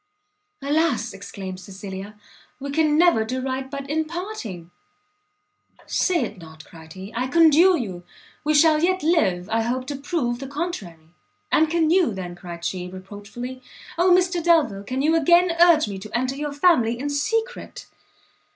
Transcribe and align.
"Alas!" 0.63 1.13
exclaimed 1.13 1.59
Cecilia, 1.59 2.19
"we 2.59 2.71
can 2.71 2.97
never 2.97 3.23
do 3.23 3.39
right 3.39 3.69
but 3.69 3.87
in 3.87 4.05
parting!" 4.05 4.71
"Say 5.85 6.23
it 6.23 6.39
not," 6.39 6.65
cried 6.65 6.93
he, 6.93 7.13
"I 7.15 7.27
conjure 7.27 7.77
you! 7.77 8.03
we 8.43 8.55
shall 8.55 8.81
yet 8.81 9.03
live, 9.03 9.47
I 9.51 9.61
hope, 9.61 9.85
to 9.85 9.95
prove 9.95 10.39
the 10.39 10.47
contrary." 10.47 11.09
"And 11.51 11.69
can 11.69 11.91
you, 11.91 12.15
then," 12.15 12.33
cried 12.33 12.65
she, 12.65 12.87
reproachfully, 12.89 13.61
"Oh 13.95 14.09
Mr 14.09 14.43
Delvile! 14.43 14.81
can 14.81 15.03
you 15.03 15.15
again 15.15 15.51
urge 15.59 15.87
me 15.87 15.99
to 15.99 16.17
enter 16.17 16.35
your 16.35 16.51
family 16.51 16.97
in 16.97 17.11
secret?" 17.11 17.85